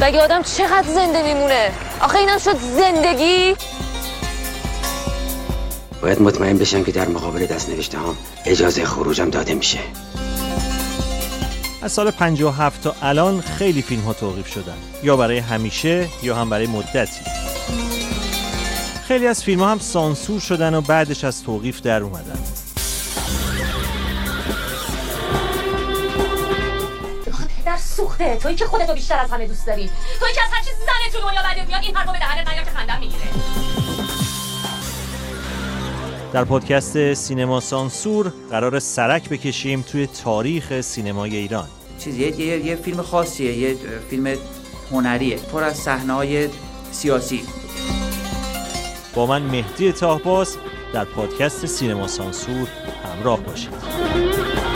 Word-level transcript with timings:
بگه 0.00 0.20
آدم 0.20 0.42
چقدر 0.42 0.88
زنده 0.88 1.22
میمونه؟ 1.22 1.70
آخه 2.00 2.18
اینم 2.18 2.38
شد 2.38 2.56
زندگی؟ 2.56 3.56
باید 6.02 6.22
مطمئن 6.22 6.58
بشم 6.58 6.84
که 6.84 6.92
در 6.92 7.08
مقابل 7.08 7.46
دست 7.46 7.70
نوشته 7.70 7.98
هم 7.98 8.16
اجازه 8.44 8.84
خروجم 8.84 9.30
داده 9.30 9.54
میشه. 9.54 9.78
از 11.82 11.92
سال 11.92 12.10
57 12.10 12.82
تا 12.82 12.94
الان 13.02 13.40
خیلی 13.40 13.82
فیلم 13.82 14.02
ها 14.02 14.12
توقیف 14.12 14.46
شدن. 14.46 14.76
یا 15.02 15.16
برای 15.16 15.38
همیشه 15.38 16.08
یا 16.22 16.36
هم 16.36 16.50
برای 16.50 16.66
مدتی. 16.66 17.20
خیلی 19.08 19.26
از 19.26 19.44
فیلم 19.44 19.60
ها 19.60 19.70
هم 19.70 19.78
سانسور 19.78 20.40
شدن 20.40 20.74
و 20.74 20.80
بعدش 20.80 21.24
از 21.24 21.42
توقیف 21.42 21.80
در 21.80 22.02
اومدن. 22.02 22.65
در 27.66 27.76
سوخته. 27.76 28.36
توی 28.36 28.54
که 28.54 28.64
خودتو 28.64 28.94
بیشتر 28.94 29.18
از 29.18 29.30
همه 29.30 29.46
دوست 29.46 29.66
داری. 29.66 29.90
توی 30.20 30.32
که 30.34 30.42
از 30.42 30.50
هر 30.52 30.64
چیز 30.64 30.74
زن 30.74 31.12
تو 31.12 31.28
دنیا 31.28 31.42
بعدت 31.42 31.66
میاد 31.68 31.82
این 31.82 31.96
حرفو 31.96 32.12
به 32.12 32.18
دهنت 32.18 32.48
نیار 32.48 32.64
که 32.64 32.70
خندم 32.70 33.00
می‌گیره. 33.00 33.22
در 36.32 36.44
پادکست 36.44 37.14
سینما 37.14 37.60
سانسور 37.60 38.32
قرار 38.50 38.78
سرک 38.78 39.28
بکشیم 39.28 39.82
توی 39.82 40.06
تاریخ 40.06 40.80
سینمای 40.80 41.36
ایران. 41.36 41.68
چیزی 41.98 42.20
یه, 42.20 42.40
یه،, 42.40 42.66
یه 42.66 42.76
فیلم 42.76 43.02
خاصیه 43.02 43.58
یه 43.58 43.76
فیلم 44.10 44.36
هنریه 44.92 45.36
پر 45.36 45.64
از 45.64 45.76
صحنه‌های 45.76 46.48
سیاسی. 46.92 47.44
با 49.14 49.26
من 49.26 49.42
مهدی 49.42 49.92
تاهباز 49.92 50.56
در 50.92 51.04
پادکست 51.04 51.66
سینما 51.66 52.08
سانسور 52.08 52.68
همراه 53.04 53.40
باشید. 53.40 54.75